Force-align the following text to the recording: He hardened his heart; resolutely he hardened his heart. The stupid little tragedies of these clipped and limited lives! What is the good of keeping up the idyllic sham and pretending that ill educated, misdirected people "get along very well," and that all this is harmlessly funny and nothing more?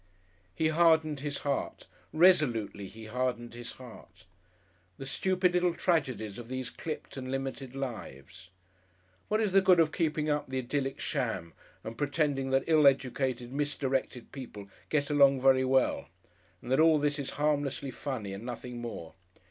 He 0.55 0.69
hardened 0.69 1.19
his 1.19 1.37
heart; 1.45 1.85
resolutely 2.11 2.87
he 2.87 3.05
hardened 3.05 3.53
his 3.53 3.73
heart. 3.73 4.25
The 4.97 5.05
stupid 5.05 5.53
little 5.53 5.75
tragedies 5.75 6.39
of 6.39 6.47
these 6.47 6.71
clipped 6.71 7.17
and 7.17 7.29
limited 7.29 7.75
lives! 7.75 8.49
What 9.27 9.39
is 9.39 9.51
the 9.51 9.61
good 9.61 9.79
of 9.79 9.91
keeping 9.91 10.27
up 10.27 10.49
the 10.49 10.57
idyllic 10.57 10.99
sham 10.99 11.53
and 11.83 11.99
pretending 11.99 12.49
that 12.49 12.63
ill 12.65 12.87
educated, 12.87 13.53
misdirected 13.53 14.31
people 14.31 14.69
"get 14.89 15.11
along 15.11 15.39
very 15.39 15.63
well," 15.63 16.07
and 16.63 16.71
that 16.71 16.79
all 16.79 16.97
this 16.97 17.19
is 17.19 17.29
harmlessly 17.37 17.91
funny 17.91 18.33
and 18.33 18.43
nothing 18.43 18.81
more? 18.81 19.13